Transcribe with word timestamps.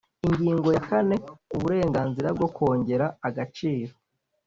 Ingingo 0.27 0.69
ya 0.75 0.83
kane 0.89 1.15
Uburenganzira 1.55 2.29
bwo 2.35 2.47
kongera 2.55 3.05
agaciro 3.27 3.93